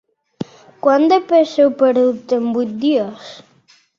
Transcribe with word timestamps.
Quant 0.85 1.05
de 1.11 1.19
pes 1.33 1.51
heu 1.65 1.69
perdut 1.83 2.35
en 2.39 2.49
vuit 2.57 2.75
dies? 2.87 3.31